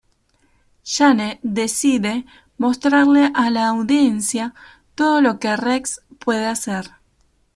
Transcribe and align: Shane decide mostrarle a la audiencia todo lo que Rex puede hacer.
Shane 0.83 1.39
decide 1.43 2.25
mostrarle 2.57 3.29
a 3.35 3.51
la 3.51 3.67
audiencia 3.67 4.55
todo 4.95 5.21
lo 5.21 5.37
que 5.37 5.55
Rex 5.55 6.01
puede 6.17 6.47
hacer. 6.47 6.89